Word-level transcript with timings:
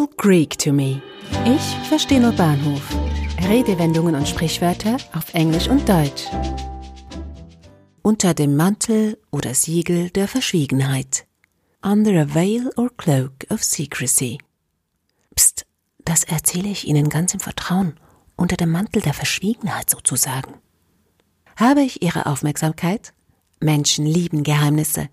all 0.00 0.08
Greek 0.16 0.56
to 0.58 0.72
me. 0.72 1.02
Ich 1.44 1.88
verstehe 1.88 2.20
nur 2.20 2.32
Bahnhof. 2.32 2.82
Redewendungen 3.48 4.14
und 4.14 4.26
Sprichwörter 4.26 4.96
auf 5.14 5.34
Englisch 5.34 5.68
und 5.68 5.86
Deutsch. 5.88 6.24
Unter 8.02 8.32
dem 8.32 8.56
Mantel 8.56 9.18
oder 9.30 9.54
Siegel 9.54 10.08
der 10.10 10.26
Verschwiegenheit. 10.26 11.26
Under 11.82 12.22
a 12.22 12.34
veil 12.34 12.70
or 12.76 12.90
cloak 12.96 13.32
of 13.50 13.62
secrecy. 13.62 14.38
Psst, 15.34 15.66
das 16.04 16.24
erzähle 16.24 16.68
ich 16.68 16.86
Ihnen 16.86 17.10
ganz 17.10 17.34
im 17.34 17.40
Vertrauen, 17.40 17.94
unter 18.36 18.56
dem 18.56 18.70
Mantel 18.70 19.02
der 19.02 19.14
Verschwiegenheit 19.14 19.90
sozusagen. 19.90 20.54
Habe 21.56 21.82
ich 21.82 22.02
Ihre 22.02 22.24
Aufmerksamkeit? 22.24 23.12
Menschen 23.60 24.06
lieben 24.06 24.44
Geheimnisse. 24.44 25.08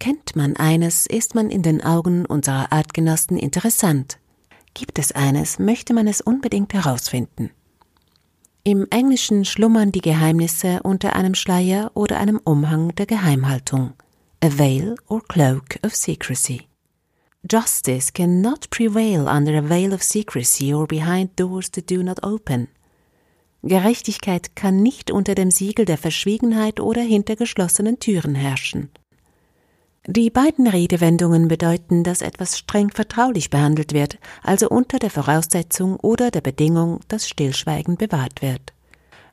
Kennt 0.00 0.34
man 0.34 0.56
eines, 0.56 1.06
ist 1.06 1.36
man 1.36 1.50
in 1.50 1.62
den 1.62 1.84
Augen 1.84 2.26
unserer 2.26 2.72
Artgenossen 2.72 3.36
interessant. 3.36 4.18
Gibt 4.74 4.98
es 4.98 5.12
eines, 5.12 5.58
möchte 5.58 5.94
man 5.94 6.06
es 6.08 6.20
unbedingt 6.20 6.74
herausfinden. 6.74 7.50
Im 8.64 8.86
Englischen 8.90 9.44
schlummern 9.44 9.92
die 9.92 10.00
Geheimnisse 10.00 10.82
unter 10.82 11.14
einem 11.14 11.34
Schleier 11.34 11.90
oder 11.94 12.18
einem 12.18 12.40
Umhang 12.44 12.94
der 12.96 13.06
Geheimhaltung, 13.06 13.92
a 14.42 14.48
veil 14.58 14.96
or 15.06 15.22
cloak 15.28 15.78
of 15.84 15.94
secrecy. 15.94 16.66
Justice 17.50 18.10
cannot 18.10 18.70
prevail 18.70 19.28
under 19.28 19.58
a 19.58 19.68
veil 19.68 19.92
of 19.92 20.02
secrecy 20.02 20.72
or 20.72 20.86
behind 20.86 21.38
doors 21.38 21.70
that 21.72 21.90
do 21.90 22.02
not 22.02 22.24
open. 22.24 22.68
Gerechtigkeit 23.62 24.56
kann 24.56 24.82
nicht 24.82 25.10
unter 25.10 25.34
dem 25.34 25.50
Siegel 25.50 25.84
der 25.84 25.98
Verschwiegenheit 25.98 26.80
oder 26.80 27.02
hinter 27.02 27.36
geschlossenen 27.36 27.98
Türen 27.98 28.34
herrschen. 28.34 28.88
Die 30.06 30.28
beiden 30.28 30.66
Redewendungen 30.66 31.48
bedeuten, 31.48 32.04
dass 32.04 32.20
etwas 32.20 32.58
streng 32.58 32.90
vertraulich 32.90 33.48
behandelt 33.48 33.94
wird, 33.94 34.18
also 34.42 34.68
unter 34.68 34.98
der 34.98 35.08
Voraussetzung 35.08 35.96
oder 35.96 36.30
der 36.30 36.42
Bedingung, 36.42 37.00
dass 37.08 37.26
Stillschweigen 37.26 37.96
bewahrt 37.96 38.42
wird. 38.42 38.74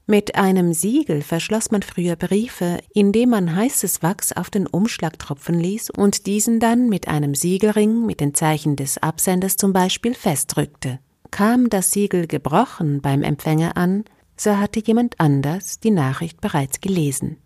Mit 0.08 0.36
einem 0.36 0.74
Siegel 0.74 1.24
verschloss 1.24 1.72
man 1.72 1.82
früher 1.82 2.16
Briefe, 2.16 2.80
indem 2.94 3.32
man 3.32 3.54
heißes 3.54 4.02
Wachs 4.02 4.32
auf 4.32 4.50
den 4.50 4.66
Umschlag 4.66 5.20
tropfen 5.20 5.60
ließ 5.60 5.90
und 5.90 6.26
diesen 6.26 6.62
dann 6.62 6.88
mit 6.88 7.10
einem 7.10 7.36
Siegelring 7.36 8.06
mit 8.06 8.22
den 8.22 8.34
Zeichen 8.34 8.78
des 8.78 8.98
Absenders 8.98 9.58
zum 9.58 9.74
Beispiel 9.74 10.14
festdrückte. 10.14 11.00
Kam 11.32 11.70
das 11.70 11.92
Siegel 11.92 12.28
gebrochen 12.28 13.02
beim 13.02 13.24
Empfänger 13.24 13.76
an, 13.76 14.06
so 14.38 14.58
hatte 14.58 14.82
jemand 14.82 15.20
anders 15.20 15.82
die 15.82 15.92
Nachricht 15.92 16.40
bereits 16.40 16.80
gelesen. 16.80 17.41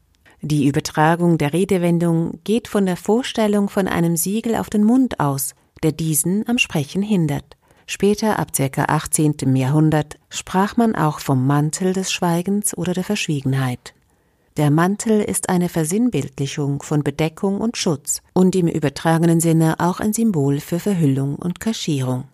Die 0.48 0.68
Übertragung 0.68 1.40
der 1.40 1.54
Redewendung 1.54 2.40
geht 2.44 2.68
von 2.68 2.86
der 2.86 2.98
Vorstellung 2.98 3.68
von 3.68 3.88
einem 3.88 4.16
Siegel 4.16 4.56
auf 4.58 4.70
den 4.70 4.84
Mund 4.84 5.20
aus, 5.20 5.56
der 5.82 5.92
diesen 5.92 6.48
am 6.48 6.60
Sprechen 6.60 7.02
hindert. 7.02 7.58
Später, 7.88 8.38
ab 8.38 8.50
ca. 8.56 8.84
18. 8.84 9.56
Jahrhundert, 9.56 10.20
sprach 10.30 10.78
man 10.78 10.94
auch 10.94 11.20
vom 11.20 11.48
Mantel 11.48 11.94
des 11.94 12.12
Schweigens 12.12 12.78
oder 12.78 12.94
der 12.94 13.04
Verschwiegenheit. 13.04 13.96
Der 14.56 14.70
Mantel 14.70 15.20
ist 15.20 15.50
eine 15.50 15.68
Versinnbildlichung 15.68 16.84
von 16.84 17.02
Bedeckung 17.02 17.60
und 17.60 17.76
Schutz 17.76 18.22
und 18.34 18.56
im 18.56 18.68
übertragenen 18.68 19.40
Sinne 19.40 19.80
auch 19.80 20.00
ein 20.00 20.14
Symbol 20.14 20.60
für 20.60 20.80
Verhüllung 20.80 21.38
und 21.38 21.60
Kaschierung. 21.60 22.26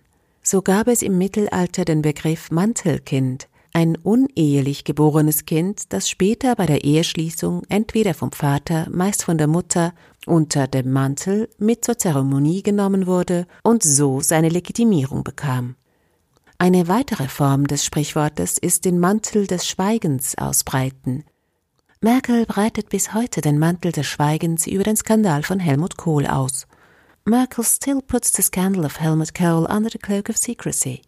So 0.43 0.61
gab 0.61 0.89
es 0.89 1.01
im 1.01 1.17
Mittelalter 1.17 1.85
den 1.85 2.01
Begriff 2.01 2.51
Mantelkind, 2.51 3.47
ein 3.73 3.95
unehelich 3.95 4.83
geborenes 4.83 5.45
Kind, 5.45 5.93
das 5.93 6.09
später 6.09 6.55
bei 6.55 6.65
der 6.65 6.83
Eheschließung 6.83 7.63
entweder 7.69 8.13
vom 8.13 8.31
Vater, 8.31 8.87
meist 8.91 9.23
von 9.23 9.37
der 9.37 9.47
Mutter, 9.47 9.93
unter 10.25 10.67
dem 10.67 10.91
Mantel 10.91 11.49
mit 11.57 11.85
zur 11.85 11.97
Zeremonie 11.97 12.63
genommen 12.63 13.07
wurde 13.07 13.47
und 13.63 13.83
so 13.83 14.19
seine 14.19 14.49
Legitimierung 14.49 15.23
bekam. 15.23 15.75
Eine 16.57 16.87
weitere 16.87 17.27
Form 17.27 17.65
des 17.65 17.83
Sprichwortes 17.85 18.57
ist 18.57 18.85
den 18.85 18.99
Mantel 18.99 19.47
des 19.47 19.67
Schweigens 19.67 20.37
ausbreiten. 20.37 21.23
Merkel 22.01 22.45
breitet 22.45 22.89
bis 22.89 23.13
heute 23.13 23.41
den 23.41 23.57
Mantel 23.57 23.91
des 23.91 24.05
Schweigens 24.05 24.67
über 24.67 24.83
den 24.83 24.95
Skandal 24.95 25.43
von 25.43 25.59
Helmut 25.59 25.97
Kohl 25.97 26.27
aus. 26.27 26.67
Merkel 27.25 27.63
still 27.63 28.01
puts 28.01 28.33
the 28.35 28.41
scandal 28.41 28.85
of 28.85 28.99
Helmut 28.99 29.33
Kohl 29.33 29.65
under 29.65 29.89
the 29.89 29.99
cloak 29.99 30.29
of 30.29 30.37
secrecy. 30.37 31.01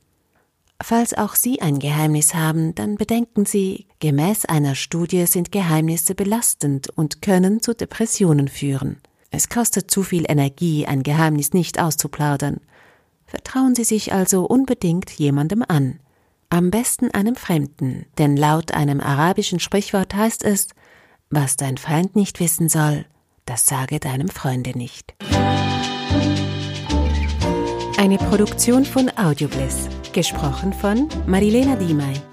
Falls 0.84 1.14
auch 1.14 1.36
Sie 1.36 1.62
ein 1.62 1.80
Geheimnis 1.80 2.36
haben, 2.36 2.76
dann 2.76 2.96
bedenken 2.96 3.46
Sie, 3.46 3.88
gemäß 4.00 4.44
einer 4.44 4.76
Studie 4.76 5.26
sind 5.28 5.54
Geheimnisse 5.54 6.14
belastend 6.14 6.90
und 6.90 7.22
können 7.22 7.62
zu 7.62 7.74
Depressionen 7.74 8.50
führen. 8.50 8.98
Es 9.32 9.48
kostet 9.48 9.90
zu 9.90 10.04
viel 10.04 10.26
Energie, 10.28 10.86
ein 10.86 11.02
Geheimnis 11.02 11.54
nicht 11.54 11.80
auszuplaudern. 11.80 12.60
Vertrauen 13.26 13.76
Sie 13.76 13.86
sich 13.86 14.12
also 14.12 14.44
unbedingt 14.46 15.10
jemandem 15.12 15.64
an. 15.66 16.02
Am 16.50 16.70
besten 16.70 17.12
einem 17.12 17.38
Fremden, 17.38 18.06
denn 18.18 18.36
laut 18.36 18.74
einem 18.74 19.00
arabischen 19.00 19.62
Sprichwort 19.62 20.14
heißt 20.14 20.44
es, 20.44 20.68
was 21.30 21.56
dein 21.56 21.78
Feind 21.78 22.18
nicht 22.18 22.42
wissen 22.42 22.68
soll, 22.68 23.06
das 23.46 23.66
sage 23.66 24.02
deinem 24.02 24.28
Freunde 24.28 24.78
nicht. 24.78 25.16
Eine 27.98 28.18
Produktion 28.18 28.84
von 28.84 29.10
Audiobliss 29.18 29.88
Gesprochen 30.14 30.72
von 30.74 31.10
Marilena 31.26 31.76
Diemey. 31.76 32.33